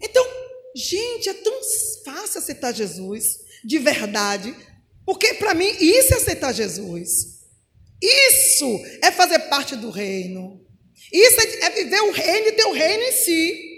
[0.00, 0.26] Então,
[0.74, 1.60] gente, é tão
[2.04, 4.54] fácil aceitar Jesus, de verdade,
[5.04, 7.40] porque para mim isso é aceitar Jesus.
[8.02, 10.66] Isso é fazer parte do reino.
[11.12, 13.70] Isso é, é viver o reino e ter o reino em si.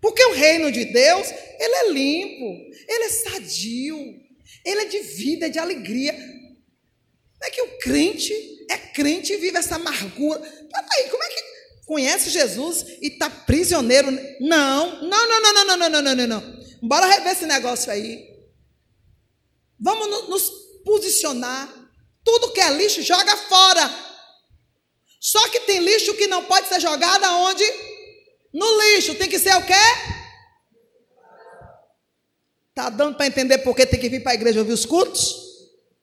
[0.00, 2.44] Porque o reino de Deus, ele é limpo,
[2.88, 3.98] ele é sadio,
[4.64, 6.12] ele é de vida, é de alegria.
[6.12, 8.34] Não é que o crente
[8.70, 10.40] é crente e vive essa amargura.
[10.40, 11.42] Peraí, como é que
[11.88, 14.10] conhece Jesus e está prisioneiro?
[14.40, 16.58] Não, não, não, não, não, não, não, não, não, não.
[16.82, 18.28] Bora rever esse negócio aí.
[19.80, 20.50] Vamos nos
[20.84, 21.66] posicionar.
[22.22, 23.90] Tudo que é lixo, joga fora.
[25.18, 27.64] Só que tem lixo que não pode ser jogado aonde?
[28.52, 29.14] No lixo.
[29.14, 29.72] Tem que ser o quê?
[32.68, 35.34] Está dando para entender por que tem que vir para a igreja ouvir os cultos?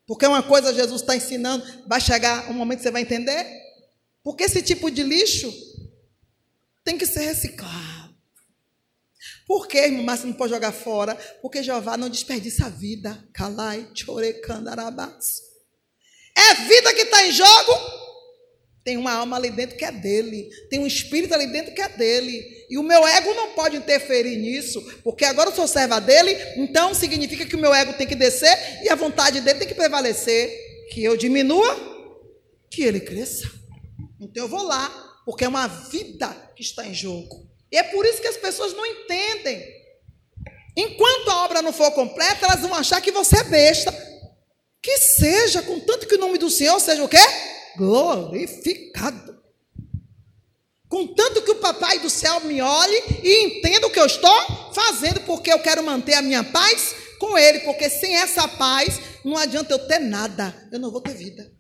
[0.07, 3.45] Porque uma coisa Jesus está ensinando, vai chegar um momento que você vai entender.
[4.23, 5.53] Porque esse tipo de lixo
[6.85, 8.15] tem que ser reciclado.
[9.45, 11.15] Por que, irmão Márcio, não pode jogar fora?
[11.41, 13.27] Porque Jeová não desperdiça a vida.
[13.33, 15.41] Calai, chorecandarabás.
[16.33, 18.05] É vida que está em jogo
[18.85, 20.47] tem uma alma ali dentro que é dele.
[20.69, 22.65] Tem um espírito ali dentro que é dele.
[22.69, 26.93] E o meu ego não pode interferir nisso, porque agora eu sou serva dele, então
[26.93, 30.63] significa que o meu ego tem que descer e a vontade dele tem que prevalecer.
[30.91, 31.75] Que eu diminua,
[32.69, 33.51] que ele cresça.
[34.21, 34.87] Então eu vou lá,
[35.25, 37.49] porque é uma vida que está em jogo.
[37.71, 39.63] E é por isso que as pessoas não entendem.
[40.77, 43.93] Enquanto a obra não for completa, elas vão achar que você é besta.
[44.81, 47.17] Que seja, contanto que o nome do Senhor seja o quê?
[47.77, 49.35] glorificado.
[50.87, 55.21] Contanto que o papai do céu me olhe e entenda o que eu estou fazendo,
[55.21, 59.73] porque eu quero manter a minha paz com ele, porque sem essa paz não adianta
[59.73, 61.51] eu ter nada, eu não vou ter vida.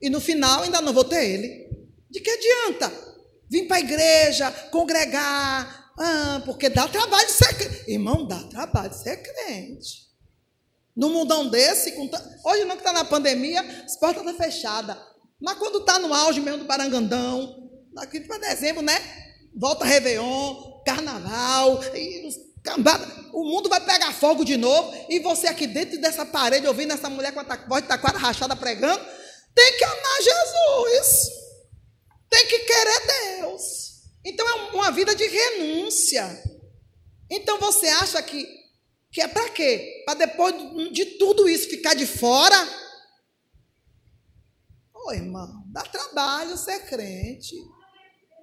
[0.00, 1.68] E no final ainda não vou ter ele.
[2.10, 3.11] De que adianta?
[3.52, 7.90] Vir para a igreja, congregar, ah, porque dá trabalho ser crente.
[7.90, 10.08] Irmão, dá trabalho ser crente.
[10.96, 11.94] No mundão desse,
[12.42, 14.96] hoje não que está na pandemia, as portas estão fechadas.
[15.38, 18.98] Mas quando está no auge mesmo do Barangandão, daqui para dezembro, né?
[19.54, 21.78] Volta Réveillon, Carnaval,
[23.34, 27.10] o mundo vai pegar fogo de novo, e você aqui dentro dessa parede, ouvindo essa
[27.10, 29.04] mulher com a voz de taquara rachada pregando,
[29.54, 31.41] tem que amar Jesus,
[32.32, 33.62] tem que querer Deus.
[34.24, 36.42] Então é uma vida de renúncia.
[37.30, 38.62] Então você acha que
[39.12, 40.02] que é para quê?
[40.06, 40.54] Para depois
[40.90, 42.56] de tudo isso ficar de fora?
[44.94, 47.54] Ô irmão, dá trabalho ser crente.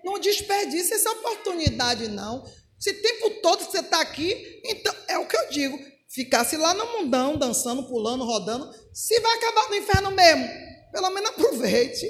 [0.03, 2.45] Não desperdice essa oportunidade, não.
[2.77, 5.79] Se o tempo todo você está aqui, então é o que eu digo.
[6.07, 10.47] Ficasse lá no mundão, dançando, pulando, rodando, se vai acabar no inferno mesmo.
[10.91, 12.07] Pelo menos aproveite.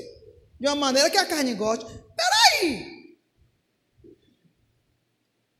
[0.59, 1.86] De uma maneira que a carne goste.
[2.16, 3.18] Peraí!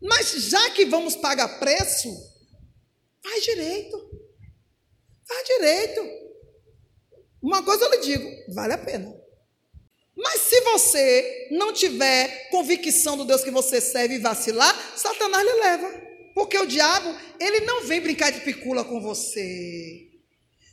[0.02, 2.10] Mas já que vamos pagar preço,
[3.24, 3.98] Faz direito.
[5.28, 6.02] Faz direito.
[7.42, 9.16] Uma coisa eu lhe digo, vale a pena.
[10.16, 15.54] Mas se você não tiver convicção do Deus que você serve e vacilar, Satanás lhe
[15.54, 16.10] leva.
[16.34, 20.10] Porque o diabo, ele não vem brincar de picula com você.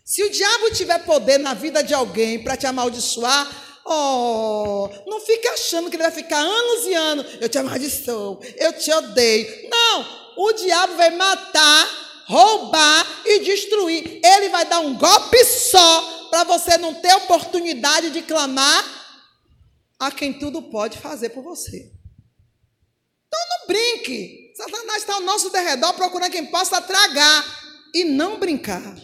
[0.04, 5.46] Se o diabo tiver poder na vida de alguém para te amaldiçoar, oh, não fique
[5.48, 7.26] achando que ele vai ficar anos e anos.
[7.40, 9.68] Eu te amaldiçoo, eu te odeio.
[9.70, 14.20] Não, o diabo vai matar roubar e destruir.
[14.22, 18.84] Ele vai dar um golpe só para você não ter oportunidade de clamar
[19.98, 21.92] a quem tudo pode fazer por você.
[23.26, 24.52] Então não brinque.
[24.56, 27.44] Satanás está ao nosso derredor procurando quem possa tragar
[27.94, 28.96] e não brincar.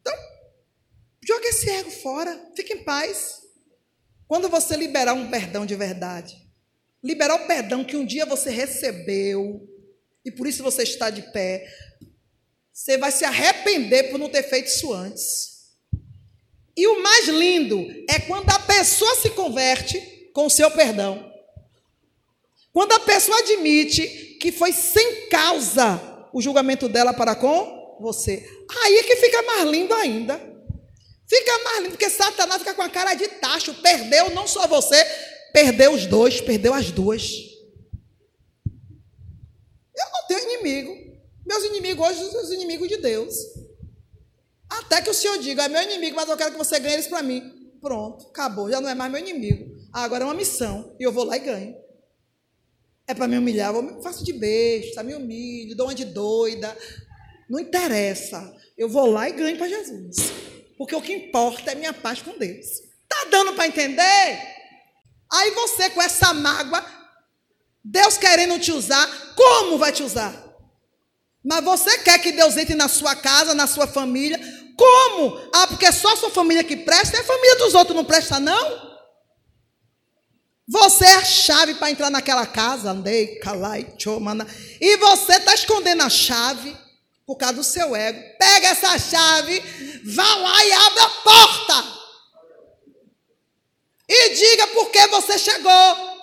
[0.00, 0.14] Então,
[1.26, 3.42] joga esse ego fora, fique em paz.
[4.26, 6.36] Quando você liberar um perdão de verdade,
[7.02, 9.68] liberar o perdão que um dia você recebeu,
[10.24, 11.66] e por isso você está de pé.
[12.72, 15.54] Você vai se arrepender por não ter feito isso antes.
[16.76, 20.00] E o mais lindo é quando a pessoa se converte
[20.32, 21.30] com o seu perdão.
[22.72, 24.08] Quando a pessoa admite
[24.40, 26.00] que foi sem causa
[26.32, 28.44] o julgamento dela para com você.
[28.82, 30.53] Aí é que fica mais lindo ainda.
[31.28, 33.74] Fica mais lindo, porque Satanás fica com a cara de tacho.
[33.74, 35.02] Perdeu não só você,
[35.52, 37.54] perdeu os dois, perdeu as duas
[40.26, 41.14] tenho inimigo.
[41.46, 43.34] Meus inimigos hoje são os inimigos de Deus.
[44.68, 47.06] Até que o Senhor diga, é meu inimigo, mas eu quero que você ganhe eles
[47.06, 47.70] para mim.
[47.80, 49.76] Pronto, acabou, já não é mais meu inimigo.
[49.92, 51.76] Agora é uma missão, e eu vou lá e ganho.
[53.06, 56.74] É para me humilhar, eu faço de besta, me humilho, dou uma de doida.
[57.48, 58.56] Não interessa.
[58.76, 60.16] Eu vou lá e ganho para Jesus.
[60.76, 62.66] Porque o que importa é minha paz com Deus.
[63.08, 64.54] Tá dando para entender?
[65.32, 66.84] Aí você, com essa mágoa,
[67.84, 70.34] Deus querendo te usar, como vai te usar?
[71.44, 74.38] Mas você quer que Deus entre na sua casa, na sua família?
[74.76, 75.50] Como?
[75.54, 78.04] Ah, porque é só a sua família que presta, e a família dos outros não
[78.04, 78.94] presta, não?
[80.66, 84.46] Você é a chave para entrar naquela casa, andei, calai, chomana.
[84.80, 86.74] E você está escondendo a chave
[87.26, 88.20] por causa do seu ego.
[88.38, 89.60] Pega essa chave,
[90.04, 92.04] vá lá e abre a porta.
[94.08, 96.14] E diga por que você chegou.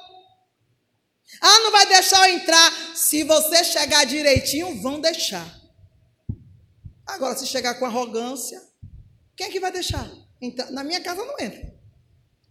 [1.42, 2.96] Ah, não vai deixar eu entrar.
[2.96, 5.60] Se você chegar direitinho, vão deixar.
[7.08, 8.62] Agora, se chegar com arrogância,
[9.36, 10.10] quem é que vai deixar?
[10.40, 11.81] Então, na minha casa não entra.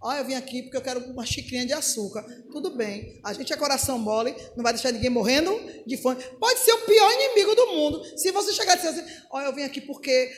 [0.02, 2.23] Ah, eu vim aqui porque eu quero uma xicrinha de açúcar.
[2.50, 3.20] Tudo bem.
[3.23, 5.52] A gente é coração mole, não vai deixar ninguém morrendo
[5.87, 6.23] de fome.
[6.38, 8.19] Pode ser o pior inimigo do mundo.
[8.19, 10.32] Se você chegar e dizer assim, olha, eu vim aqui porque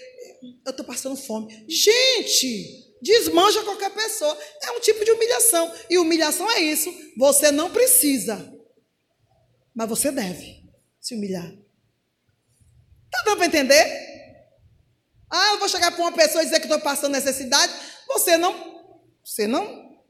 [0.67, 1.65] eu estou passando fome.
[1.69, 4.37] Gente, desmancha qualquer pessoa.
[4.65, 5.73] É um tipo de humilhação.
[5.89, 6.93] E humilhação é isso.
[7.17, 8.53] Você não precisa.
[9.73, 10.65] Mas você deve
[11.01, 11.49] se humilhar.
[13.11, 14.13] Tá dando para entender?
[15.31, 17.73] Ah, eu vou chegar para uma pessoa e dizer que estou passando necessidade.
[18.09, 18.72] Você não.
[19.25, 20.01] Você não.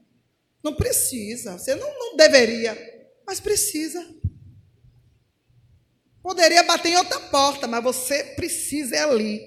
[0.63, 1.57] Não precisa.
[1.57, 2.77] Você não, não deveria.
[3.25, 4.05] Mas precisa.
[6.21, 9.41] Poderia bater em outra porta, mas você precisa é ali.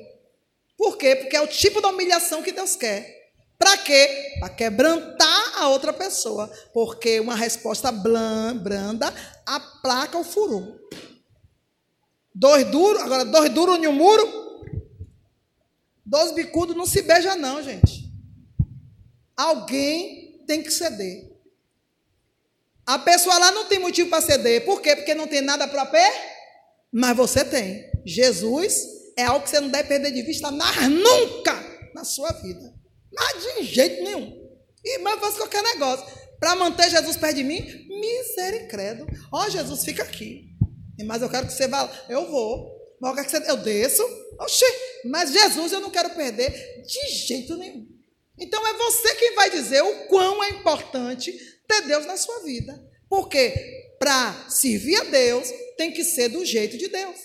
[0.76, 1.16] Por quê?
[1.16, 3.16] Porque é o tipo de humilhação que Deus quer.
[3.58, 4.34] Para quê?
[4.38, 6.50] Para quebrantar a outra pessoa.
[6.74, 9.12] Porque uma resposta branda
[9.46, 10.78] aplaca o furor.
[12.34, 14.44] Dois duros, agora dois duros em um muro.
[16.04, 18.06] Dois bicudos não se beija, não, gente.
[19.36, 21.30] Alguém tem que ceder.
[22.86, 24.64] A pessoa lá não tem motivo para ceder.
[24.64, 24.94] Por quê?
[24.94, 26.12] Porque não tem nada para per.
[26.92, 27.90] Mas você tem.
[28.04, 28.86] Jesus
[29.18, 31.52] é algo que você não deve perder de vista, mas nunca
[31.94, 32.72] na sua vida.
[33.12, 34.46] Mas de jeito nenhum.
[34.84, 36.06] E mas faz qualquer negócio.
[36.38, 39.06] Para manter Jesus perto de mim, misericórdia.
[39.32, 40.50] Ó, oh, Jesus, fica aqui.
[41.04, 41.90] Mas eu quero que você vá.
[42.08, 42.70] Eu vou.
[43.00, 43.50] Mas eu quero que você.
[43.50, 44.02] Eu desço.
[44.38, 44.66] Oxê,
[45.06, 47.95] mas Jesus eu não quero perder de jeito nenhum.
[48.38, 51.32] Então é você quem vai dizer o quão é importante
[51.66, 52.78] ter Deus na sua vida.
[53.08, 57.18] Porque para servir a Deus, tem que ser do jeito de Deus.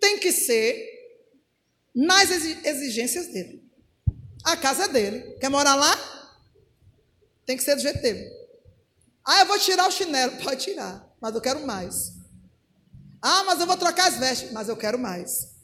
[0.00, 0.94] Tem que ser
[1.94, 3.64] nas exigências dele.
[4.44, 5.36] A casa é dele.
[5.40, 5.94] Quer morar lá?
[7.44, 8.30] Tem que ser do jeito dele.
[9.24, 10.36] Ah, eu vou tirar o chinelo.
[10.42, 12.12] Pode tirar, mas eu quero mais.
[13.22, 15.56] Ah, mas eu vou trocar as vestes, mas eu quero mais.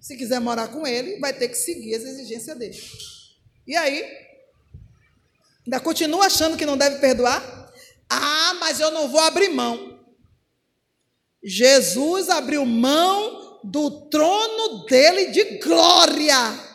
[0.00, 2.78] Se quiser morar com ele, vai ter que seguir as exigências dele.
[3.66, 4.04] E aí?
[5.66, 7.42] Ainda continua achando que não deve perdoar?
[8.08, 10.00] Ah, mas eu não vou abrir mão.
[11.42, 16.66] Jesus abriu mão do trono dele de glória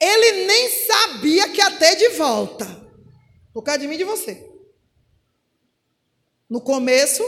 [0.00, 2.64] ele nem sabia que ter de volta.
[3.52, 4.48] Por causa de mim e de você.
[6.48, 7.22] No começo,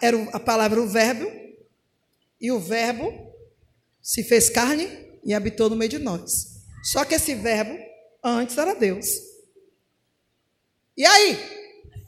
[0.00, 1.26] era a palavra o verbo,
[2.40, 3.34] e o verbo
[4.00, 4.86] se fez carne
[5.24, 6.58] e habitou no meio de nós.
[6.82, 7.76] Só que esse verbo
[8.22, 9.06] antes era Deus.
[10.96, 11.38] E aí?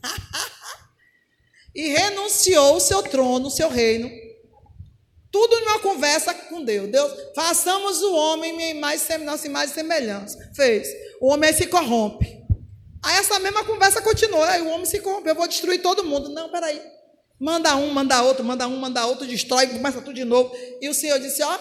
[1.74, 4.10] e renunciou o seu trono, o seu reino,
[5.30, 6.90] tudo numa conversa com Deus.
[6.90, 10.50] Deus, façamos o homem em mais nossa imagem e semelhança.
[10.54, 10.88] Fez.
[11.20, 12.40] O homem se corrompe.
[13.02, 14.42] Aí essa mesma conversa continuou.
[14.42, 15.28] Aí o homem se corrompe.
[15.28, 16.28] Eu vou destruir todo mundo.
[16.30, 16.82] Não, peraí.
[17.38, 20.54] Manda um, manda outro, manda um, manda outro, destrói, começa tudo de novo.
[20.80, 21.58] E o Senhor disse: Ó,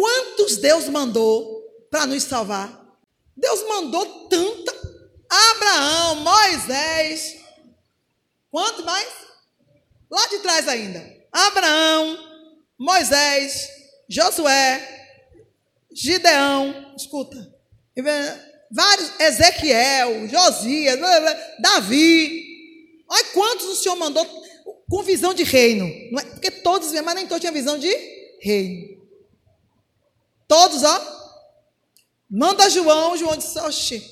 [0.00, 2.88] quantos Deus mandou para nos salvar?
[3.36, 4.74] Deus mandou tanta.
[5.28, 7.36] Abraão, Moisés.
[8.50, 9.08] Quanto mais?
[10.10, 11.04] Lá de trás ainda.
[11.30, 12.18] Abraão,
[12.78, 13.68] Moisés,
[14.08, 15.06] Josué,
[15.92, 17.36] Gideão, escuta,
[18.72, 20.98] vários, Ezequiel, Josias,
[21.60, 23.04] Davi.
[23.06, 24.26] Olha quantos o Senhor mandou
[24.88, 25.86] com visão de reino.
[26.18, 27.94] É, porque todos, mas nem todos tinham visão de
[28.40, 28.89] reino.
[30.50, 31.20] Todos, ó.
[32.28, 34.04] Manda João, João disse, oxe,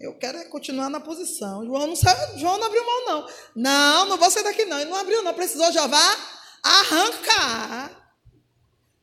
[0.00, 1.66] eu quero é continuar na posição.
[1.66, 3.26] João não, saiu, João não abriu mão, não.
[3.54, 4.80] Não, não vou sair daqui, não.
[4.80, 5.34] Ele não abriu, não.
[5.34, 6.16] Precisou Jeová
[6.62, 8.02] arrancar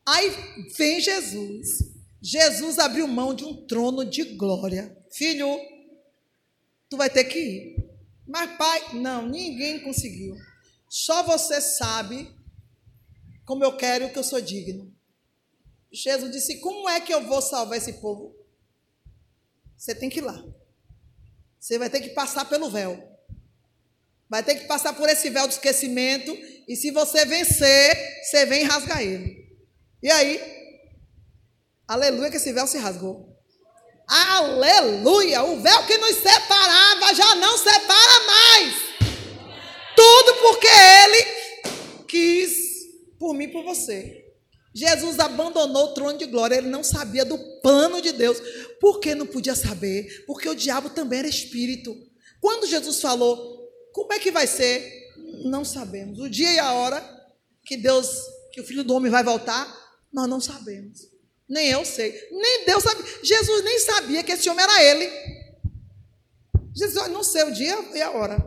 [0.04, 0.30] Aí
[0.76, 1.92] vem Jesus.
[2.20, 4.98] Jesus abriu mão de um trono de glória.
[5.12, 5.60] Filho,
[6.88, 7.76] tu vai ter que ir.
[8.26, 10.34] Mas, pai, não, ninguém conseguiu.
[10.88, 12.28] Só você sabe
[13.44, 14.92] como eu quero e que eu sou digno.
[15.92, 18.34] Jesus disse: Como é que eu vou salvar esse povo?
[19.76, 20.44] Você tem que ir lá.
[21.58, 23.08] Você vai ter que passar pelo véu.
[24.28, 26.32] Vai ter que passar por esse véu do esquecimento.
[26.68, 29.48] E se você vencer, você vem rasgar ele.
[30.02, 30.40] E aí?
[31.88, 33.36] Aleluia, que esse véu se rasgou.
[34.06, 35.42] Aleluia!
[35.42, 38.20] O véu que nos separava já não separa
[40.50, 42.52] porque ele quis
[43.18, 44.29] por mim por você.
[44.72, 48.38] Jesus abandonou o trono de glória, ele não sabia do plano de Deus.
[48.80, 50.24] Por que não podia saber?
[50.26, 51.96] Porque o diabo também era espírito.
[52.40, 55.10] Quando Jesus falou, como é que vai ser?
[55.44, 56.18] Não sabemos.
[56.20, 57.02] O dia e a hora
[57.64, 58.08] que Deus,
[58.52, 59.66] que o filho do homem vai voltar,
[60.12, 61.08] nós não sabemos.
[61.48, 62.28] Nem eu sei.
[62.30, 63.02] Nem Deus sabe.
[63.22, 65.10] Jesus nem sabia que esse homem era ele.
[66.74, 68.38] Jesus, não sei o dia e a hora.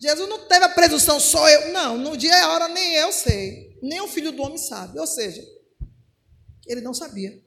[0.00, 1.72] Jesus não teve a presunção, só eu.
[1.72, 3.78] Não, no dia e a hora nem eu sei.
[3.80, 4.98] Nem o filho do homem sabe.
[4.98, 5.40] Ou seja,
[6.66, 7.42] ele não sabia.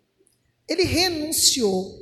[0.67, 2.01] Ele renunciou.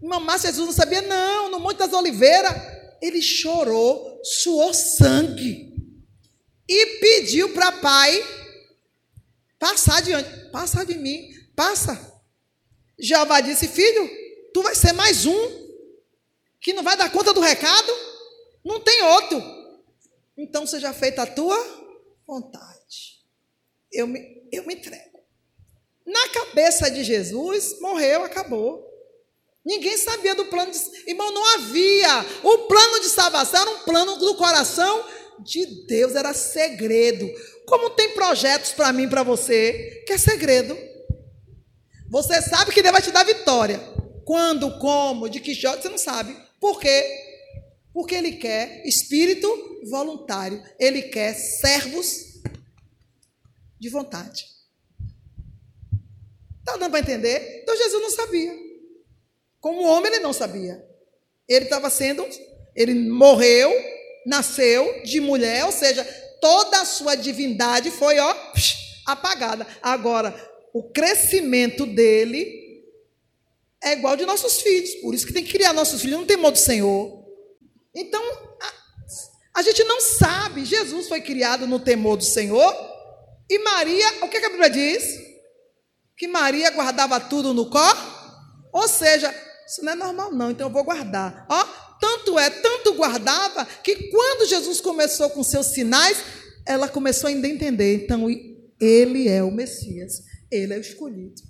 [0.00, 1.50] Mamá, Jesus não sabia, não.
[1.50, 2.52] No Monte das Oliveiras,
[3.00, 5.74] ele chorou, suou sangue.
[6.68, 8.24] E pediu para pai
[9.58, 10.50] passar adiante.
[10.50, 12.20] Passa de mim, passa.
[12.98, 14.10] Jeová disse: Filho,
[14.52, 15.66] tu vai ser mais um
[16.60, 17.92] que não vai dar conta do recado.
[18.64, 19.40] Não tem outro.
[20.36, 21.56] Então seja feita a tua
[22.26, 23.24] vontade.
[23.92, 25.15] Eu me, eu me entrego.
[26.06, 28.86] Na cabeça de Jesus, morreu, acabou.
[29.64, 30.78] Ninguém sabia do plano de.
[31.10, 32.24] Irmão, não havia.
[32.44, 35.04] O plano de salvação era um plano do coração
[35.40, 37.28] de Deus, era segredo.
[37.66, 40.78] Como tem projetos para mim para você, que é segredo.
[42.08, 43.80] Você sabe que Deus vai te dar vitória.
[44.24, 46.36] Quando, como, de que jeito, você não sabe.
[46.60, 47.04] Por quê?
[47.92, 49.48] Porque Ele quer espírito
[49.90, 50.62] voluntário.
[50.78, 52.40] Ele quer servos
[53.80, 54.55] de vontade.
[56.66, 57.60] Está dando para entender?
[57.62, 58.52] Então Jesus não sabia.
[59.60, 60.84] Como homem, ele não sabia.
[61.48, 62.26] Ele estava sendo,
[62.74, 63.72] ele morreu,
[64.26, 66.04] nasceu de mulher, ou seja,
[66.40, 68.36] toda a sua divindade foi ó,
[69.06, 69.64] apagada.
[69.80, 70.34] Agora,
[70.74, 72.82] o crescimento dele
[73.80, 74.90] é igual de nossos filhos.
[74.96, 77.24] Por isso que tem que criar nossos filhos, não tem modo do Senhor.
[77.94, 78.20] Então,
[78.60, 80.64] a, a gente não sabe.
[80.64, 82.74] Jesus foi criado no temor do Senhor.
[83.48, 85.25] E Maria, o que a Bíblia diz?
[86.16, 87.96] Que Maria guardava tudo no cor.
[88.72, 89.34] Ou seja,
[89.66, 91.46] isso não é normal, não, então eu vou guardar.
[91.48, 91.64] Ó,
[92.00, 96.18] tanto é, tanto guardava, que quando Jesus começou com seus sinais,
[96.66, 98.04] ela começou a entender.
[98.04, 98.28] Então,
[98.80, 101.42] ele é o Messias, ele é o escolhido.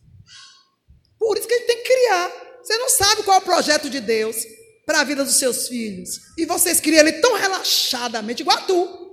[1.18, 2.32] Por isso que a gente tem que criar.
[2.62, 4.36] Você não sabe qual é o projeto de Deus
[4.84, 6.20] para a vida dos seus filhos.
[6.38, 9.05] E vocês criam ele tão relaxadamente, igual a tu.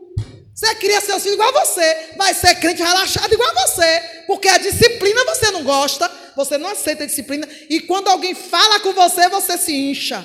[0.54, 2.10] Você cria seus filhos igual a você.
[2.16, 4.24] Vai ser crente relaxado igual a você.
[4.28, 6.10] Porque a disciplina você não gosta.
[6.36, 7.48] Você não aceita a disciplina.
[7.70, 10.24] E quando alguém fala com você, você se incha.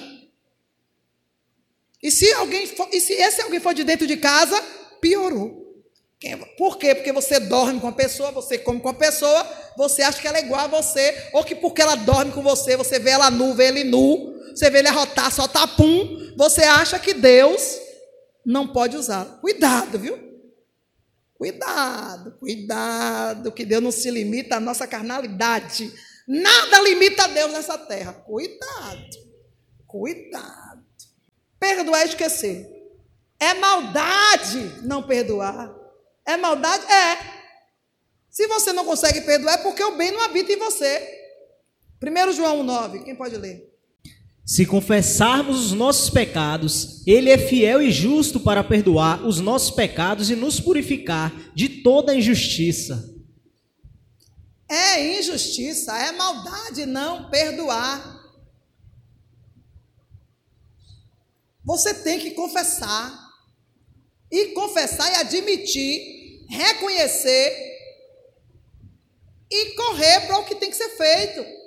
[2.02, 4.61] E se, alguém for, e se esse alguém for de dentro de casa,
[5.00, 5.66] piorou.
[6.56, 6.94] Por quê?
[6.94, 10.38] Porque você dorme com a pessoa, você come com a pessoa, você acha que ela
[10.38, 13.54] é igual a você, ou que porque ela dorme com você, você vê ela nu,
[13.54, 17.88] vê ele nu, você vê ele arrotar, só tapum, você acha que Deus
[18.49, 19.38] não pode usá-lo.
[19.40, 20.17] Cuidado, viu?
[21.35, 25.93] Cuidado, cuidado, que Deus não se limita à nossa carnalidade.
[26.26, 28.14] Nada limita Deus nessa terra.
[28.14, 29.19] Cuidado,
[29.87, 30.83] cuidado.
[31.61, 32.67] Perdoar é esquecer.
[33.38, 35.71] É maldade não perdoar.
[36.25, 36.90] É maldade?
[36.90, 37.19] É.
[38.31, 41.17] Se você não consegue perdoar, é porque o bem não habita em você.
[42.02, 43.67] 1 João 9, quem pode ler?
[44.49, 50.31] Se confessarmos os nossos pecados, Ele é fiel e justo para perdoar os nossos pecados
[50.31, 53.14] e nos purificar de toda injustiça.
[54.67, 58.25] É injustiça, é maldade não perdoar.
[61.62, 63.28] Você tem que confessar.
[64.33, 67.52] E confessar e admitir, reconhecer
[69.50, 71.58] e correr para o que tem que ser feito.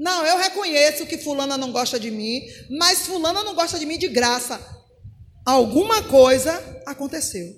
[0.00, 2.40] Não, eu reconheço que fulana não gosta de mim,
[2.70, 4.58] mas fulana não gosta de mim de graça.
[5.44, 6.54] Alguma coisa
[6.86, 7.54] aconteceu.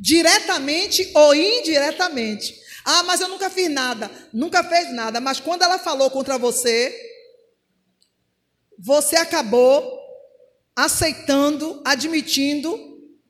[0.00, 2.58] Diretamente ou indiretamente.
[2.82, 4.10] Ah, mas eu nunca fiz nada.
[4.32, 5.20] Nunca fez nada.
[5.20, 6.98] Mas quando ela falou contra você,
[8.78, 10.00] você acabou
[10.74, 12.74] aceitando, admitindo,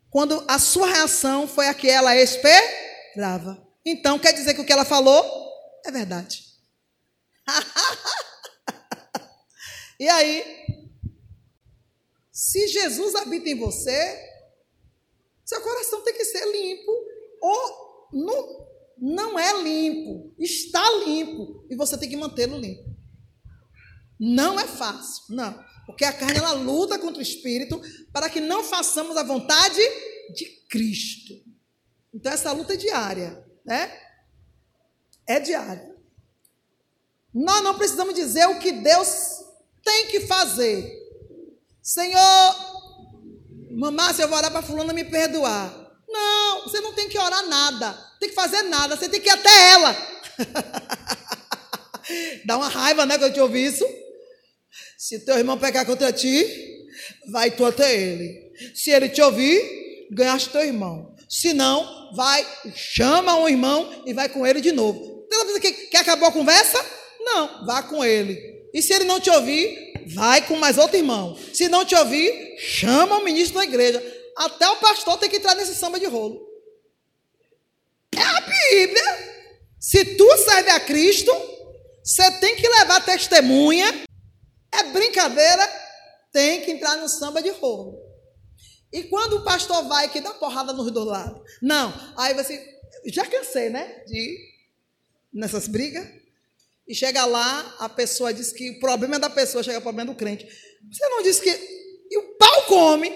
[0.09, 3.61] quando a sua reação foi a que ela esperava.
[3.85, 5.25] Então, quer dizer que o que ela falou
[5.85, 6.50] é verdade.
[9.99, 10.45] e aí,
[12.30, 14.30] se Jesus habita em você,
[15.45, 16.90] seu coração tem que ser limpo.
[17.40, 18.66] Ou não,
[18.99, 21.64] não é limpo, está limpo.
[21.69, 22.90] E você tem que mantê-lo limpo.
[24.19, 25.64] Não é fácil, não.
[25.87, 27.80] Porque a carne ela luta contra o espírito
[28.12, 29.80] para que não façamos a vontade
[30.35, 31.35] de Cristo.
[32.12, 33.99] Então essa luta é diária, né?
[35.26, 35.89] É diária.
[37.34, 39.40] Nós não precisamos dizer o que Deus
[39.84, 40.99] tem que fazer.
[41.82, 42.56] Senhor,
[43.70, 45.72] Márcia, eu vou orar para fulano me perdoar.
[46.08, 49.32] Não, você não tem que orar nada, tem que fazer nada, você tem que ir
[49.32, 49.94] até ela.
[52.44, 53.87] Dá uma raiva, né, quando eu te ouvir isso.
[54.99, 56.46] Se teu irmão pecar contra ti,
[57.30, 58.52] vai tu até ele.
[58.75, 61.14] Se ele te ouvir, ganhaste teu irmão.
[61.28, 62.44] Se não, vai,
[62.75, 65.28] chama um irmão e vai com ele de novo.
[65.30, 66.84] Tem que, que acabou a conversa?
[67.32, 68.68] Não, vá com ele.
[68.72, 71.37] E se ele não te ouvir, vai com mais outro irmão.
[71.52, 74.02] Se não te ouvir, chama o ministro da igreja.
[74.37, 76.40] Até o pastor tem que entrar nesse samba de rolo.
[78.14, 79.30] É a Bíblia.
[79.78, 81.32] Se tu serve a Cristo,
[82.02, 84.04] você tem que levar testemunha.
[84.72, 85.66] É brincadeira,
[86.32, 87.99] tem que entrar no samba de rolo.
[88.92, 91.40] E quando o pastor vai que dá porrada nos dois lados?
[91.62, 92.78] Não, aí você.
[93.06, 94.04] Já cansei, né?
[94.06, 94.37] De
[95.32, 96.20] nessas brigas.
[96.90, 100.11] E chega lá, a pessoa diz que o problema é da pessoa, chega o problema
[100.11, 100.44] do crente.
[100.90, 101.49] Você não disse que.
[102.11, 103.09] E o pau come.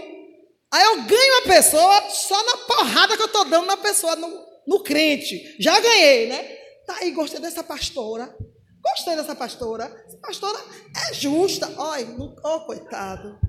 [0.73, 4.47] Aí eu ganho a pessoa só na porrada que eu estou dando na pessoa, no,
[4.65, 5.57] no crente.
[5.59, 6.45] Já ganhei, né?
[6.87, 8.33] Tá aí, gostei dessa pastora.
[8.81, 9.93] Gostei dessa pastora.
[10.07, 10.65] Essa pastora
[11.09, 11.69] é justa.
[11.77, 12.07] Olha,
[12.45, 13.41] oh, coitado.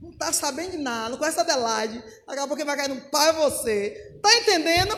[0.00, 2.04] Não está sabendo de nada, não conhece a Adelaide.
[2.24, 4.12] Daqui a pouco vai cair no pau é você.
[4.14, 4.96] Está entendendo?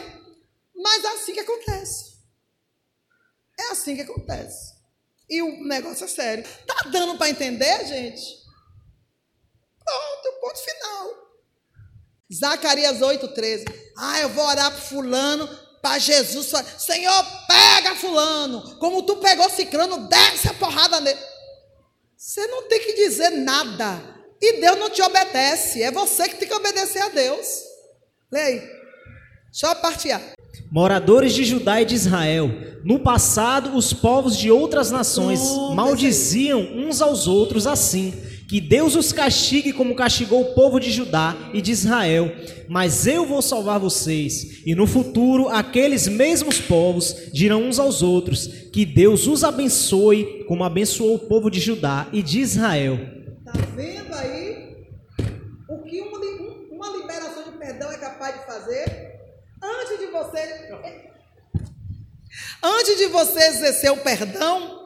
[0.76, 2.13] Mas é assim que acontece.
[3.58, 4.74] É assim que acontece.
[5.28, 6.44] E o negócio é sério.
[6.66, 8.22] Tá dando para entender, gente?
[9.84, 11.24] Pronto, ponto final.
[12.32, 13.64] Zacarias 8,13.
[13.96, 15.48] Ah, eu vou orar para fulano,
[15.80, 16.50] para Jesus.
[16.78, 18.78] Senhor, pega fulano.
[18.78, 21.20] Como tu pegou ciclano, desce a porrada nele.
[22.16, 24.14] Você não tem que dizer nada.
[24.40, 25.82] E Deus não te obedece.
[25.82, 27.46] É você que tem que obedecer a Deus.
[28.32, 28.84] Leia aí.
[29.52, 30.20] Só a parte A.
[30.70, 32.50] Moradores de Judá e de Israel,
[32.84, 38.12] no passado os povos de outras nações oh, maldiziam uns aos outros assim:
[38.48, 42.30] que Deus os castigue como castigou o povo de Judá e de Israel.
[42.68, 48.46] Mas eu vou salvar vocês, e no futuro aqueles mesmos povos dirão uns aos outros:
[48.72, 52.98] que Deus os abençoe como abençoou o povo de Judá e de Israel.
[53.38, 54.76] Está vendo aí
[55.68, 56.18] o que uma,
[56.70, 59.14] uma liberação de perdão é capaz de fazer?
[59.62, 61.10] Antes de você.
[62.62, 64.80] Antes de você exercer o perdão,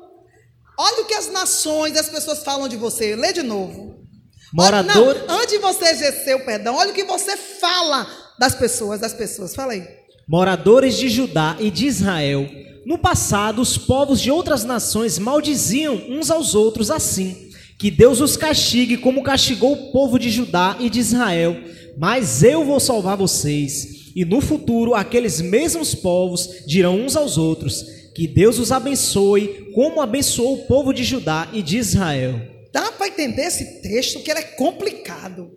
[0.78, 3.16] olha o que as nações, as pessoas falam de você.
[3.16, 4.04] Lê de novo.
[4.52, 4.96] Morador.
[4.96, 8.06] Olha, não, antes de você exercer o perdão, olha o que você fala
[8.38, 9.54] das pessoas, das pessoas.
[9.54, 9.86] Fala aí.
[10.26, 12.48] Moradores de Judá e de Israel.
[12.84, 18.36] No passado, os povos de outras nações maldiziam uns aos outros assim: que Deus os
[18.36, 21.56] castigue como castigou o povo de Judá e de Israel.
[21.98, 27.84] Mas eu vou salvar vocês e no futuro, aqueles mesmos povos dirão uns aos outros:
[28.16, 32.40] Que Deus os abençoe, como abençoou o povo de Judá e de Israel.
[32.72, 35.52] Dá para entender esse texto que ele é complicado.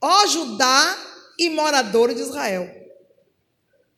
[0.00, 0.98] Ó Judá
[1.38, 2.68] e moradores de Israel.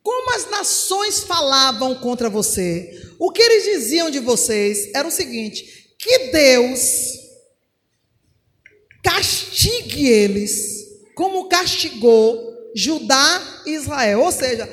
[0.03, 5.95] Como as nações falavam contra você, o que eles diziam de vocês era o seguinte:
[5.99, 7.19] que Deus
[9.03, 10.70] castigue eles,
[11.21, 14.23] como castigou Judá e Israel.
[14.23, 14.67] Ou seja,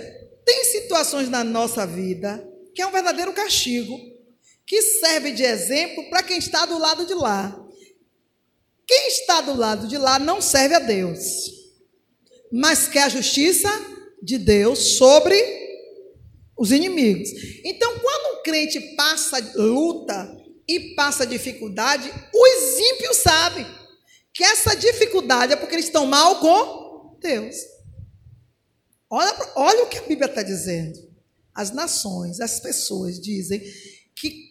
[0.46, 2.42] tem situações na nossa vida
[2.74, 4.00] que é um verdadeiro castigo,
[4.66, 7.54] que serve de exemplo para quem está do lado de lá.
[8.88, 11.20] Quem está do lado de lá não serve a Deus,
[12.50, 13.70] mas quer a justiça
[14.24, 15.36] de Deus sobre
[16.58, 17.30] os inimigos.
[17.66, 20.34] Então, quando um crente passa luta
[20.66, 23.66] e passa dificuldade, os ímpios sabem
[24.38, 27.56] que essa dificuldade é porque eles estão mal com Deus.
[29.10, 31.00] Olha, olha o que a Bíblia está dizendo.
[31.56, 33.60] As nações, as pessoas dizem
[34.16, 34.46] que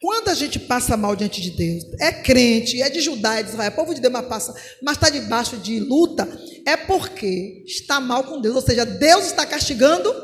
[0.00, 3.48] quando a gente passa mal diante de Deus, é crente, é de Judá, é de
[3.48, 6.28] Israel, é povo de Deus, mas passa, mas está debaixo de luta,
[6.64, 10.14] é porque está mal com Deus, ou seja, Deus está castigando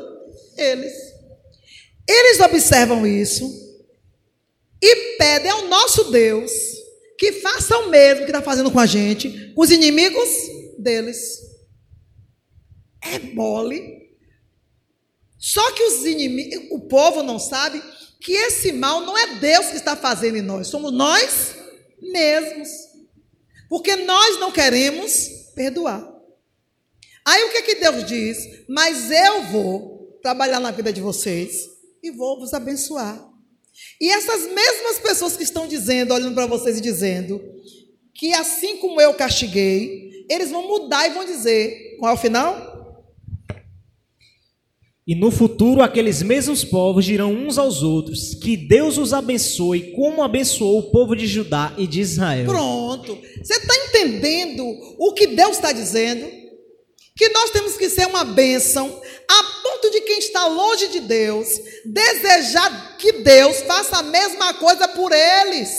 [0.55, 0.93] eles.
[2.07, 3.45] Eles observam isso
[4.81, 6.70] e pedem ao nosso Deus
[7.21, 10.27] que faça o mesmo que está fazendo com a gente, com os inimigos
[10.79, 11.39] deles
[12.99, 14.09] é mole.
[15.37, 17.79] Só que os inimigos, o povo não sabe
[18.19, 21.57] que esse mal não é Deus que está fazendo em nós, somos nós
[22.01, 22.69] mesmos.
[23.69, 26.03] Porque nós não queremos perdoar.
[27.23, 28.65] Aí o que é que Deus diz?
[28.67, 31.69] Mas eu vou trabalhar na vida de vocês
[32.01, 33.30] e vou vos abençoar.
[33.99, 37.41] E essas mesmas pessoas que estão dizendo, olhando para vocês e dizendo
[38.13, 42.71] que assim como eu castiguei, eles vão mudar e vão dizer, qual é o final?
[45.05, 50.23] E no futuro aqueles mesmos povos dirão uns aos outros: Que Deus os abençoe, como
[50.23, 52.45] abençoou o povo de Judá e de Israel.
[52.45, 53.17] Pronto.
[53.43, 54.63] Você está entendendo
[54.97, 56.40] o que Deus está dizendo?
[57.21, 61.49] Que nós temos que ser uma bênção, a ponto de quem está longe de Deus
[61.85, 65.69] desejar que Deus faça a mesma coisa por eles.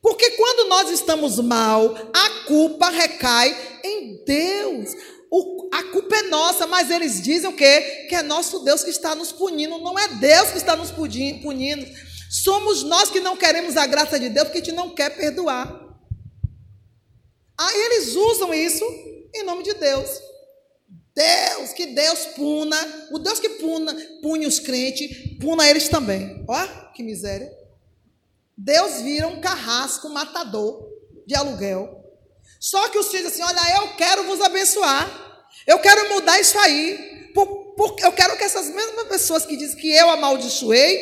[0.00, 3.54] Porque quando nós estamos mal, a culpa recai
[3.84, 4.88] em Deus.
[5.30, 8.06] O, a culpa é nossa, mas eles dizem o quê?
[8.08, 9.76] Que é nosso Deus que está nos punindo.
[9.80, 11.86] Não é Deus que está nos punindo.
[12.30, 15.87] Somos nós que não queremos a graça de Deus porque a gente não quer perdoar.
[17.58, 18.84] Aí eles usam isso
[19.34, 20.08] em nome de Deus.
[21.14, 23.92] Deus, que Deus puna, o Deus que puna,
[24.22, 26.44] pune os crentes, puna eles também.
[26.46, 27.50] Olha que miséria.
[28.56, 30.88] Deus vira um carrasco matador
[31.26, 32.04] de aluguel.
[32.60, 35.46] Só que os filhos assim, olha, eu quero vos abençoar.
[35.66, 37.30] Eu quero mudar isso aí.
[37.76, 40.98] Porque eu quero que essas mesmas pessoas que dizem que eu amaldiçoei,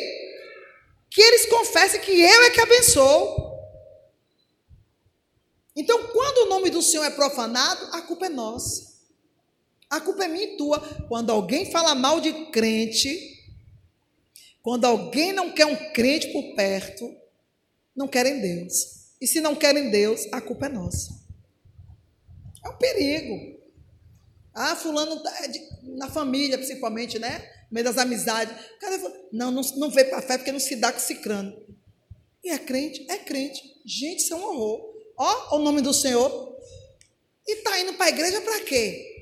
[1.09, 3.46] que eles confessem que eu é que abençoo.
[5.77, 8.97] Então, quando o nome do Senhor é profanado, a culpa é nossa.
[9.87, 10.79] A culpa é minha e tua.
[11.07, 13.45] Quando alguém fala mal de crente,
[14.63, 17.15] quando alguém não quer um crente por perto,
[17.95, 19.13] não querem Deus.
[19.21, 21.13] E se não querem Deus, a culpa é nossa.
[22.65, 23.61] É um perigo.
[24.55, 25.51] Ah, fulano tá, é
[25.83, 27.37] na família, principalmente, né?
[27.69, 28.55] No meio das amizades.
[28.79, 28.97] Cara
[29.31, 31.55] não, não, não vê para fé porque não se dá com cicrano.
[32.43, 33.05] E é crente?
[33.09, 33.61] É crente.
[33.85, 34.96] Gente, isso é um horror.
[35.17, 36.55] Ó, o nome do Senhor.
[37.47, 39.15] E está indo para a igreja para quê?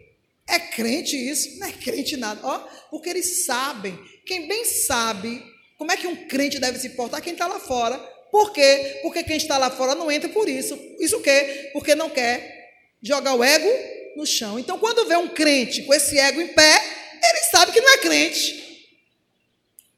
[0.48, 1.58] É crente isso?
[1.60, 2.42] Não é crente nada.
[2.44, 3.98] Ó, porque eles sabem.
[4.26, 5.44] Quem bem sabe
[5.78, 7.98] como é que um crente deve se portar, quem está lá fora.
[8.32, 9.00] Por quê?
[9.02, 10.78] Porque quem está lá fora não entra por isso.
[11.00, 11.70] Isso o quê?
[11.74, 13.70] Porque não quer jogar o ego
[14.16, 14.60] no chão.
[14.60, 16.82] Então, quando vê um crente com esse ego em pé,
[17.24, 18.66] ele sabe que não é crente.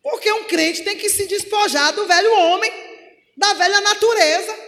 [0.03, 2.71] Porque um crente tem que se despojar do velho homem,
[3.36, 4.66] da velha natureza,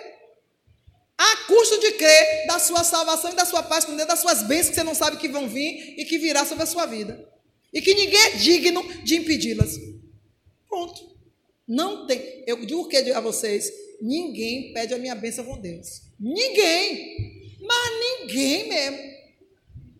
[1.19, 4.41] a custo de crer da sua salvação e da sua paz com Deus, das suas
[4.41, 7.27] bênçãos que você não sabe que vão vir e que virá sobre a sua vida.
[7.73, 9.77] E que ninguém é digno de impedi-las.
[10.69, 11.09] Ponto.
[11.67, 12.45] Não tem.
[12.47, 13.69] Eu digo o que a vocês?
[14.01, 16.03] Ninguém pede a minha bênção com Deus.
[16.17, 17.57] Ninguém.
[17.59, 18.97] Mas ninguém mesmo.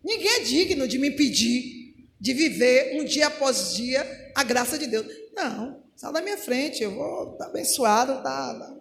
[0.02, 1.80] Ninguém é digno de me impedir
[2.18, 5.06] de viver um dia após dia a graça de Deus.
[5.34, 8.76] Não, sai da minha frente, eu vou estar tá abençoado, tá,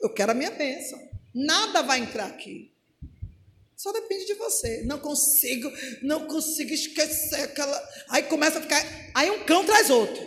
[0.00, 0.98] eu quero a minha bênção.
[1.34, 2.72] Nada vai entrar aqui.
[3.76, 4.82] Só depende de você.
[4.84, 5.70] Não consigo,
[6.00, 7.88] não consigo esquecer aquela.
[8.08, 8.82] Aí começa a ficar.
[9.14, 10.22] Aí um cão traz outro.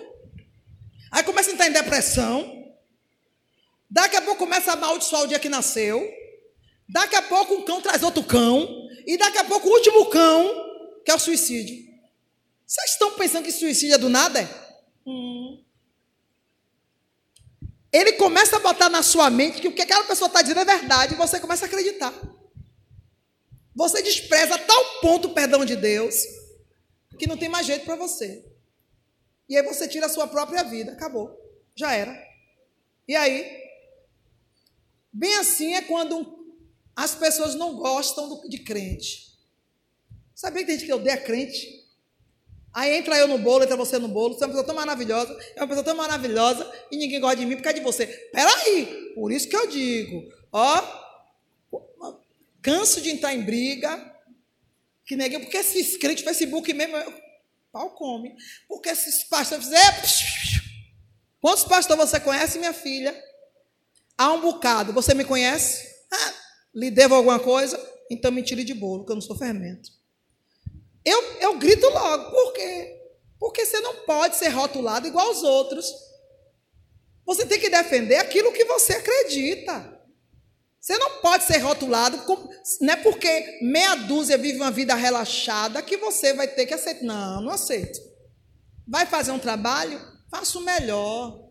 [1.12, 2.76] Aí começa a entrar em depressão.
[3.90, 6.08] Daqui a pouco começa a amaldiçoar o dia que nasceu.
[6.90, 8.68] Daqui a pouco um cão traz outro cão.
[9.06, 11.88] E daqui a pouco o último cão, que é o suicídio.
[12.66, 14.42] Vocês estão pensando que suicídio é do nada?
[14.42, 14.50] É?
[15.06, 15.64] Hum.
[17.98, 20.66] Ele começa a botar na sua mente que o que aquela pessoa está dizendo é
[20.66, 22.14] verdade e você começa a acreditar.
[23.74, 26.16] Você despreza a tal ponto o perdão de Deus
[27.18, 28.46] que não tem mais jeito para você.
[29.50, 30.92] E aí você tira a sua própria vida.
[30.92, 31.36] Acabou.
[31.76, 32.16] Já era.
[33.08, 33.64] E aí?
[35.12, 36.56] Bem assim é quando
[36.96, 39.40] as pessoas não gostam de crente.
[40.36, 41.87] Sabia que tem gente que odeia crente?
[42.78, 45.36] Aí entra eu no bolo, entra você no bolo, você é uma pessoa tão maravilhosa,
[45.56, 48.06] é uma pessoa tão maravilhosa e ninguém gosta de mim por causa de você.
[48.32, 50.84] Peraí, por isso que eu digo, ó,
[52.62, 54.16] canso de entrar em briga,
[55.08, 56.96] que neguei, porque esses crentes Facebook mesmo,
[57.72, 58.36] pau come,
[58.68, 59.82] porque esses pastores, é,
[61.42, 63.20] quantos pastores você conhece, minha filha?
[64.16, 65.84] Há um bocado, você me conhece?
[66.14, 66.34] Ah,
[66.76, 69.97] lhe devo alguma coisa, então me tire de bolo, que eu não sou fermento.
[71.08, 73.00] Eu, eu grito logo, por quê?
[73.40, 75.86] Porque você não pode ser rotulado igual aos outros.
[77.26, 79.98] Você tem que defender aquilo que você acredita.
[80.82, 82.50] Você não pode ser rotulado, com,
[82.82, 87.04] não é porque meia dúzia vive uma vida relaxada que você vai ter que aceitar.
[87.04, 88.00] Não, não aceito.
[88.86, 90.02] Vai fazer um trabalho?
[90.30, 91.48] Faça o melhor.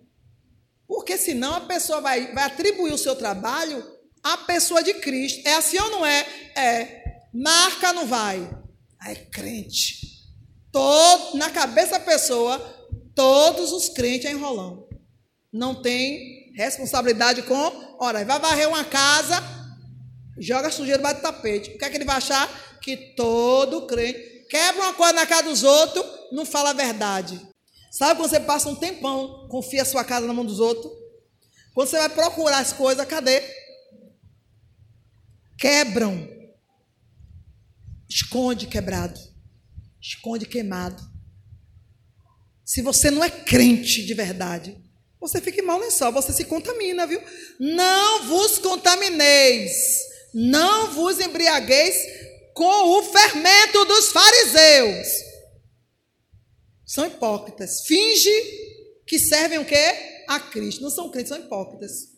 [0.87, 3.83] Porque senão a pessoa vai, vai atribuir o seu trabalho
[4.23, 5.47] a pessoa de Cristo.
[5.47, 6.27] É assim ou não é?
[6.55, 7.05] É.
[7.33, 8.66] Marca não vai.
[9.05, 10.25] É crente.
[10.73, 12.59] Todo, na cabeça da pessoa,
[13.15, 14.87] todos os crentes é enrolão.
[15.53, 17.97] Não tem responsabilidade com.
[17.99, 19.43] Ora, vai varrer uma casa,
[20.39, 21.71] joga sujeira debaixo do tapete.
[21.71, 22.79] O que é que ele vai achar?
[22.81, 27.41] Que todo crente quebra uma coisa na casa dos outros, não fala a verdade.
[27.91, 30.93] Sabe quando você passa um tempão, confia a sua casa na mão dos outros?
[31.75, 33.43] Quando você vai procurar as coisas, cadê?
[35.59, 36.36] quebram.
[38.09, 39.19] Esconde quebrado.
[40.01, 41.03] Esconde queimado.
[42.65, 44.77] Se você não é crente de verdade,
[45.21, 47.21] você fica em mau lençol, você se contamina, viu?
[47.59, 49.73] Não vos contamineis,
[50.35, 51.97] não vos embriagueis
[52.55, 55.09] com o fermento dos fariseus.
[56.85, 57.83] São hipócritas.
[57.87, 58.31] Finge
[59.07, 60.25] que servem o quê?
[60.29, 60.83] A Cristo.
[60.83, 62.16] Não são crentes, são hipócritas.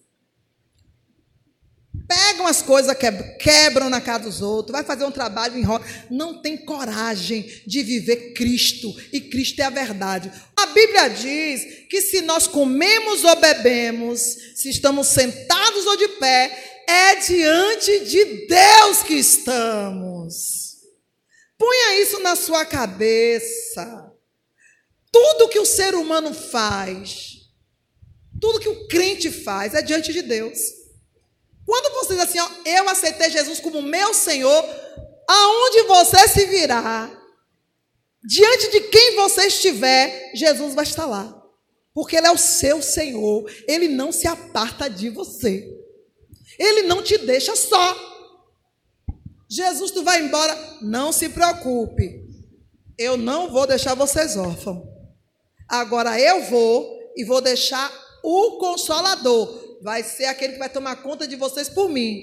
[2.28, 2.94] Pegam as coisas,
[3.40, 5.86] quebram na casa dos outros, vai fazer um trabalho em roda.
[6.10, 8.94] Não tem coragem de viver Cristo.
[9.10, 10.30] E Cristo é a verdade.
[10.54, 14.20] A Bíblia diz que se nós comemos ou bebemos,
[14.54, 20.76] se estamos sentados ou de pé, é diante de Deus que estamos.
[21.56, 24.12] Ponha isso na sua cabeça.
[25.10, 27.38] Tudo que o ser humano faz,
[28.38, 30.77] tudo que o crente faz, é diante de Deus.
[31.68, 34.64] Quando você diz assim, ó, eu aceitei Jesus como meu Senhor,
[35.28, 37.12] aonde você se virar,
[38.24, 41.38] diante de quem você estiver, Jesus vai estar lá.
[41.92, 45.68] Porque Ele é o seu Senhor, Ele não se aparta de você,
[46.58, 47.94] Ele não te deixa só.
[49.46, 52.24] Jesus, tu vai embora, não se preocupe,
[52.96, 54.88] eu não vou deixar vocês órfãos.
[55.68, 57.92] Agora eu vou e vou deixar
[58.24, 62.22] o Consolador, vai ser aquele que vai tomar conta de vocês por mim.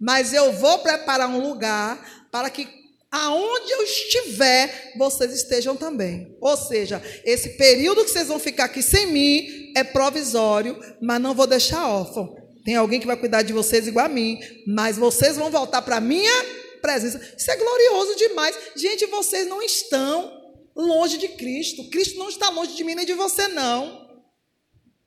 [0.00, 2.68] Mas eu vou preparar um lugar para que
[3.10, 6.36] aonde eu estiver, vocês estejam também.
[6.40, 11.34] Ou seja, esse período que vocês vão ficar aqui sem mim é provisório, mas não
[11.34, 12.36] vou deixar órfão.
[12.64, 15.96] Tem alguém que vai cuidar de vocês igual a mim, mas vocês vão voltar para
[15.96, 16.44] a minha
[16.82, 17.20] presença.
[17.36, 18.56] Isso é glorioso demais.
[18.74, 20.32] Gente, vocês não estão
[20.74, 21.88] longe de Cristo.
[21.90, 24.05] Cristo não está longe de mim nem de você, não.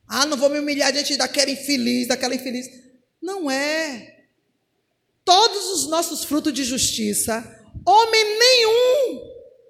[0.09, 2.67] Ah, não vou me humilhar diante daquela infeliz, daquela infeliz.
[3.21, 4.17] Não é.
[5.23, 7.43] Todos os nossos frutos de justiça,
[7.85, 9.21] homem nenhum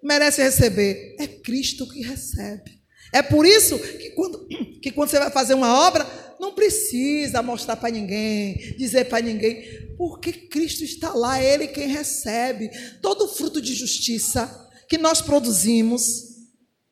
[0.02, 1.17] merece receber.
[1.19, 2.80] É Cristo que recebe.
[3.12, 4.47] É por isso que quando,
[4.82, 6.08] que quando você vai fazer uma obra,
[6.39, 11.88] não precisa mostrar para ninguém, dizer para ninguém, porque Cristo está lá, é Ele quem
[11.89, 12.69] recebe.
[13.02, 16.04] Todo fruto de justiça que nós produzimos,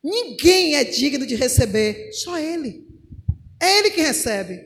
[0.04, 2.87] ninguém é digno de receber, só Ele.
[3.60, 4.62] É Ele que recebe.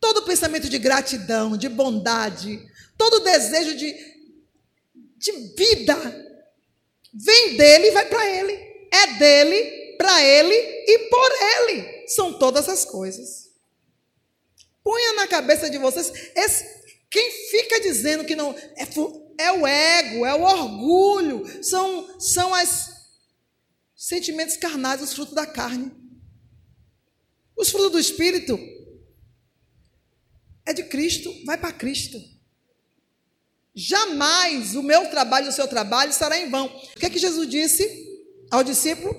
[0.00, 2.60] Todo pensamento de gratidão, de bondade,
[2.96, 3.94] todo desejo de,
[5.16, 5.94] de vida,
[7.12, 8.52] vem dele e vai para Ele.
[8.92, 12.06] É dele, para Ele e por Ele.
[12.08, 13.46] São todas as coisas.
[14.84, 16.64] Ponha na cabeça de vocês, esse,
[17.10, 18.54] quem fica dizendo que não.
[18.76, 18.86] É,
[19.38, 22.86] é o ego, é o orgulho, são, são os
[23.94, 25.92] sentimentos carnais, os frutos da carne.
[27.56, 28.58] Os frutos do Espírito
[30.64, 32.18] é de Cristo, vai para Cristo.
[33.74, 36.66] Jamais o meu trabalho o seu trabalho estará em vão.
[36.66, 37.86] O que é que Jesus disse
[38.50, 39.14] ao discípulo?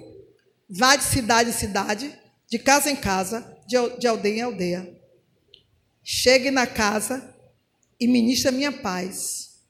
[0.70, 2.20] Vá de cidade em cidade,
[2.50, 5.02] de casa em casa, de aldeia em aldeia.
[6.04, 7.36] Chegue na casa
[8.00, 9.62] e ministre a minha paz.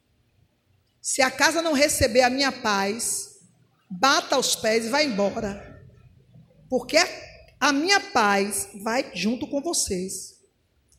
[1.02, 3.40] Se a casa não receber a minha paz,
[3.90, 5.86] bata os pés e vá embora.
[6.70, 6.98] Porque
[7.60, 10.36] a minha paz vai junto com vocês.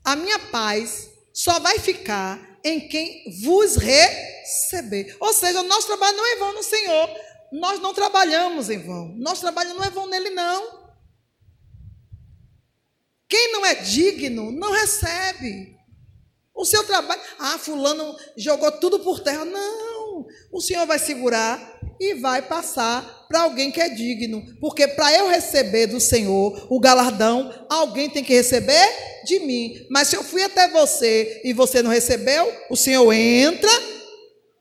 [0.04, 5.16] A minha paz só vai ficar em quem vos receber.
[5.20, 7.10] Ou seja, o nosso trabalho não é vão no Senhor.
[7.52, 9.14] Nós não trabalhamos em vão.
[9.16, 10.88] Nosso trabalho não é vão nele, não.
[13.28, 15.76] Quem não é digno, não recebe.
[16.54, 17.20] O seu trabalho.
[17.38, 19.44] Ah, Fulano jogou tudo por terra.
[19.44, 19.87] Não.
[20.52, 24.42] O Senhor vai segurar e vai passar para alguém que é digno.
[24.60, 28.88] Porque para eu receber do Senhor o galardão, alguém tem que receber
[29.24, 29.86] de mim.
[29.90, 33.70] Mas se eu fui até você e você não recebeu, o Senhor entra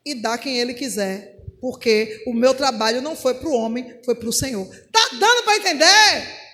[0.05, 1.35] e dá quem ele quiser.
[1.59, 4.67] Porque o meu trabalho não foi para o homem, foi para o Senhor.
[4.91, 6.47] Tá dando para entender?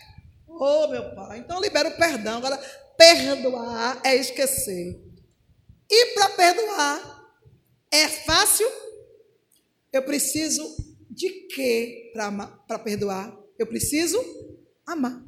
[0.48, 1.40] Oh, meu pai.
[1.40, 2.38] Então libera o perdão.
[2.38, 2.58] Agora,
[2.98, 5.00] perdoar é esquecer.
[5.90, 7.14] E para perdoar
[7.92, 8.68] é fácil
[9.94, 10.64] eu preciso
[11.10, 13.38] de quê para perdoar?
[13.58, 14.20] Eu preciso
[14.86, 15.24] amar.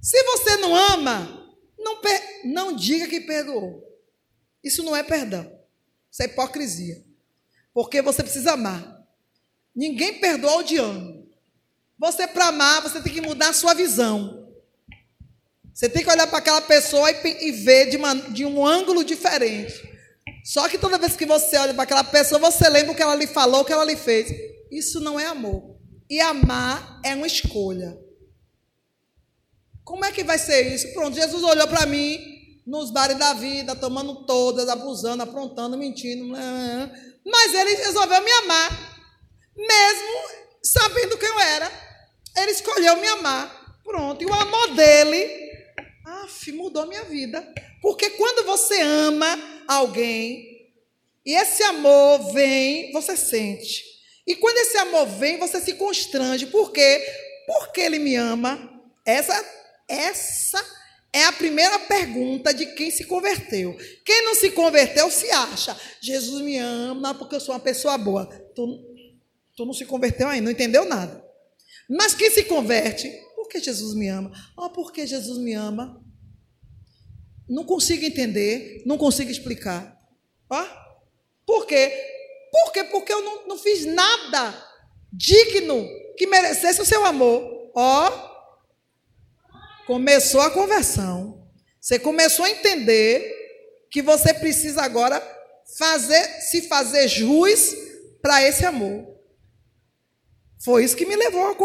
[0.00, 2.00] Se você não ama, não,
[2.44, 3.84] não diga que perdoou.
[4.62, 5.52] Isso não é perdão.
[6.10, 7.04] Isso é hipocrisia.
[7.74, 9.04] Porque você precisa amar.
[9.74, 11.28] Ninguém perdoa odiando.
[11.98, 14.48] Você, para amar, você tem que mudar a sua visão.
[15.74, 19.04] Você tem que olhar para aquela pessoa e, e ver de, uma, de um ângulo
[19.04, 19.95] diferente.
[20.46, 23.16] Só que toda vez que você olha para aquela pessoa, você lembra o que ela
[23.16, 24.30] lhe falou, o que ela lhe fez.
[24.70, 25.76] Isso não é amor.
[26.08, 27.98] E amar é uma escolha.
[29.82, 30.92] Como é que vai ser isso?
[30.94, 32.20] Pronto, Jesus olhou para mim
[32.64, 36.28] nos bares da vida, tomando todas, abusando, aprontando, mentindo.
[36.28, 39.00] Mas ele resolveu me amar,
[39.56, 41.68] mesmo sabendo quem eu era.
[42.36, 43.80] Ele escolheu me amar.
[43.82, 44.22] Pronto.
[44.22, 45.45] E o amor dele,
[46.06, 47.46] af, mudou minha vida.
[47.82, 49.26] Porque quando você ama
[49.66, 50.56] alguém,
[51.24, 53.84] e esse amor vem, você sente.
[54.24, 56.46] E quando esse amor vem, você se constrange.
[56.46, 57.04] Por quê?
[57.46, 58.80] Porque ele me ama.
[59.04, 59.44] Essa,
[59.88, 60.64] essa
[61.12, 63.76] é a primeira pergunta de quem se converteu.
[64.04, 68.26] Quem não se converteu se acha, Jesus me ama porque eu sou uma pessoa boa.
[68.54, 68.84] Tu,
[69.56, 71.24] tu não se converteu ainda, não entendeu nada.
[71.88, 73.12] Mas quem se converte,
[73.46, 74.32] por que Jesus me ama?
[74.56, 76.02] Oh, porque Jesus me ama.
[77.48, 79.96] Não consigo entender, não consigo explicar.
[80.50, 81.92] Ó, oh, por quê?
[82.50, 82.84] Por quê?
[82.84, 84.52] Porque eu não, não fiz nada
[85.12, 87.70] digno que merecesse o seu amor.
[87.72, 88.10] Ó,
[89.86, 91.48] começou a conversão.
[91.80, 93.32] Você começou a entender
[93.92, 95.22] que você precisa agora
[95.78, 97.76] fazer, se fazer jus
[98.20, 99.15] para esse amor.
[100.64, 101.56] Foi isso que me levou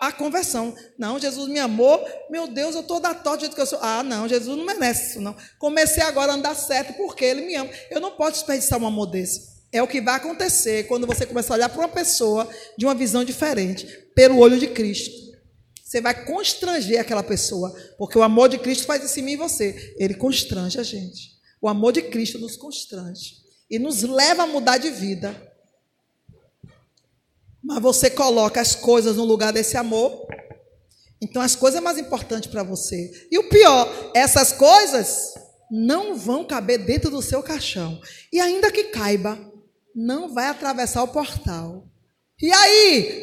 [0.00, 0.74] à conversão.
[0.98, 2.06] Não, Jesus me amou.
[2.28, 3.78] Meu Deus, eu estou da torta do jeito que eu sou.
[3.80, 5.34] Ah, não, Jesus não merece isso, não.
[5.58, 7.70] Comecei agora a andar certo porque Ele me ama.
[7.90, 9.60] Eu não posso desperdiçar um amor desse.
[9.72, 12.94] É o que vai acontecer quando você começar a olhar para uma pessoa de uma
[12.94, 15.30] visão diferente, pelo olho de Cristo.
[15.82, 19.36] Você vai constranger aquela pessoa, porque o amor de Cristo faz isso em mim e
[19.36, 19.94] você.
[19.98, 21.30] Ele constrange a gente.
[21.60, 23.36] O amor de Cristo nos constrange
[23.70, 25.49] e nos leva a mudar de vida.
[27.62, 30.26] Mas você coloca as coisas no lugar desse amor.
[31.20, 33.28] Então as coisas é mais importantes para você.
[33.30, 35.34] E o pior, essas coisas
[35.70, 38.00] não vão caber dentro do seu caixão.
[38.32, 39.38] E ainda que caiba,
[39.94, 41.86] não vai atravessar o portal.
[42.40, 43.22] E aí?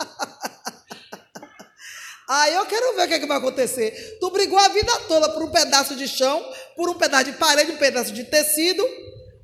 [2.28, 4.16] aí eu quero ver o que, é que vai acontecer.
[4.18, 6.42] Tu brigou a vida toda por um pedaço de chão,
[6.74, 8.82] por um pedaço de parede, um pedaço de tecido,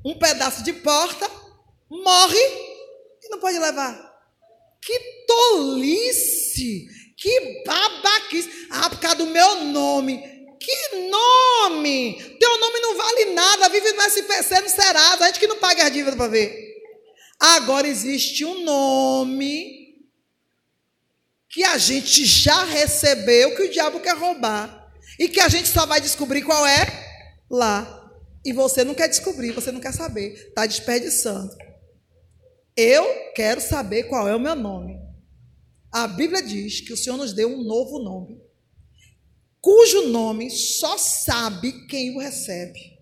[0.05, 1.31] um pedaço de porta,
[1.90, 2.42] morre
[3.23, 4.12] e não pode levar.
[4.83, 6.87] Que tolice!
[7.16, 8.66] Que babaquice!
[8.71, 10.18] Ah, por causa do meu nome.
[10.59, 12.37] Que nome!
[12.38, 13.68] Teu nome não vale nada.
[13.68, 15.25] Vive no SPC, no Serasa.
[15.25, 16.73] A gente que não paga as dívidas para ver.
[17.38, 19.83] Agora existe um nome
[21.49, 24.90] que a gente já recebeu que o diabo quer roubar.
[25.18, 26.87] E que a gente só vai descobrir qual é
[27.49, 28.11] lá.
[28.45, 30.33] E você não quer descobrir, você não quer saber.
[30.33, 31.55] Está desperdiçando.
[32.76, 34.98] Eu quero saber qual é o meu nome.
[35.90, 38.40] A Bíblia diz que o Senhor nos deu um novo nome,
[39.61, 42.98] cujo nome só sabe quem o recebe.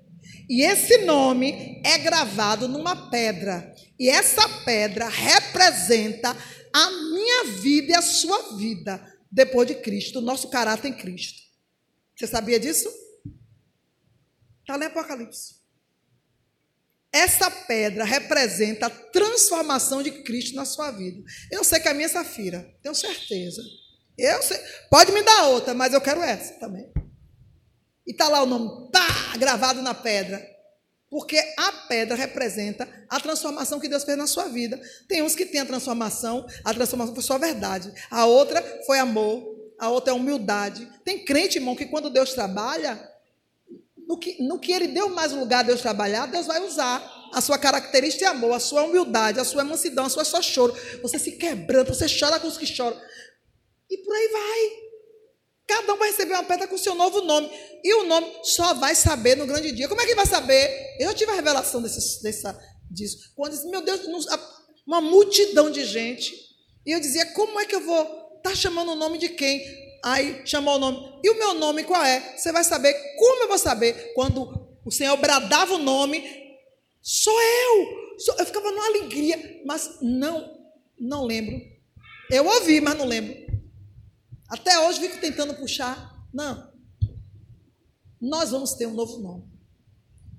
[0.48, 3.72] E esse nome é gravado numa pedra.
[3.96, 6.37] E essa pedra representa
[6.72, 11.40] a minha vida e a sua vida depois de Cristo, o nosso caráter em Cristo.
[12.16, 12.88] Você sabia disso?
[14.61, 15.60] Está lá em Apocalipse.
[17.12, 21.23] Essa pedra representa a transformação de Cristo na sua vida.
[21.51, 23.62] Eu sei que a minha é safira, tenho certeza.
[24.16, 26.92] Eu sei, pode me dar outra, mas eu quero essa também.
[28.07, 30.40] E está lá o nome, pá, gravado na pedra.
[31.11, 34.81] Porque a pedra representa a transformação que Deus fez na sua vida.
[35.09, 37.92] Tem uns que têm a transformação, a transformação foi só verdade.
[38.09, 40.88] A outra foi amor, a outra é humildade.
[41.05, 43.10] Tem crente, irmão, que quando Deus trabalha,
[44.11, 47.40] no que, no que ele deu mais lugar a Deus trabalhar, Deus vai usar a
[47.40, 50.77] sua característica de amor, a sua humildade, a sua mansidão, a sua só choro.
[51.01, 53.01] Você se quebranta, você chora com os que choram.
[53.88, 54.70] E por aí vai.
[55.64, 57.49] Cada um vai receber uma pedra com seu novo nome.
[57.85, 59.87] E o nome só vai saber no grande dia.
[59.87, 60.96] Como é que vai saber?
[60.99, 63.33] Eu tive a revelação desse, dessa, disso.
[63.37, 64.01] Quando disse, meu Deus,
[64.85, 66.35] uma multidão de gente.
[66.85, 68.03] E eu dizia, como é que eu vou
[68.38, 69.64] estar tá chamando o nome de quem?
[70.03, 71.21] Aí chamou o nome.
[71.23, 72.37] E o meu nome qual é?
[72.37, 72.95] Você vai saber.
[73.17, 74.13] Como eu vou saber?
[74.15, 76.25] Quando o Senhor bradava o nome,
[77.03, 78.19] sou eu.
[78.19, 80.59] Sou, eu ficava numa alegria, mas não,
[80.99, 81.61] não lembro.
[82.31, 83.35] Eu ouvi, mas não lembro.
[84.49, 86.27] Até hoje fico tentando puxar.
[86.33, 86.71] Não.
[88.21, 89.45] Nós vamos ter um novo nome.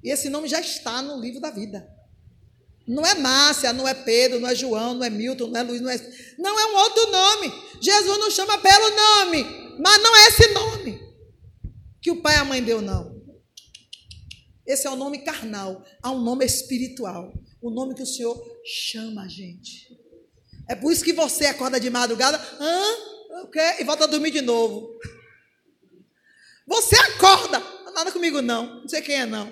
[0.04, 1.88] E esse nome já está no livro da vida.
[2.88, 5.82] Não é Márcia, não é Pedro, não é João, não é Milton, não é Luiz,
[5.82, 5.98] não é.
[6.38, 7.54] Não é um outro nome.
[7.80, 11.12] Jesus nos chama pelo nome, mas não é esse nome
[12.02, 13.22] que o pai e a mãe deu, não.
[14.66, 15.86] Esse é o nome carnal.
[16.02, 17.32] Há um nome espiritual.
[17.62, 19.88] O nome que o Senhor chama a gente.
[20.68, 23.44] É por isso que você acorda de madrugada, hã?
[23.44, 25.00] Okay, e volta a dormir de novo.
[26.66, 27.60] Você acorda,
[27.94, 29.52] nada comigo não, não sei quem é não.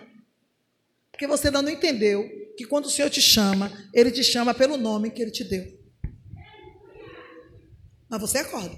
[1.11, 2.23] Porque você ainda não entendeu
[2.59, 5.79] que quando o Senhor te chama, Ele te chama pelo nome que Ele te deu.
[8.09, 8.75] Mas você acorda.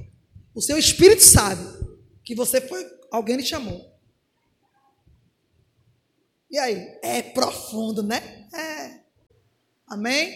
[0.54, 1.64] O seu espírito sabe
[2.24, 3.92] que você foi, alguém lhe chamou.
[6.52, 7.00] E aí?
[7.02, 8.48] É profundo, né?
[8.54, 9.00] É.
[9.88, 10.32] Amém?